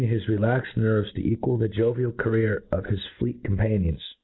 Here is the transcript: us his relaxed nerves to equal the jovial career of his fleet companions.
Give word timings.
us 0.01 0.07
his 0.09 0.27
relaxed 0.27 0.75
nerves 0.77 1.13
to 1.13 1.21
equal 1.21 1.57
the 1.57 1.67
jovial 1.67 2.11
career 2.11 2.63
of 2.71 2.85
his 2.87 2.99
fleet 3.19 3.43
companions. 3.43 4.01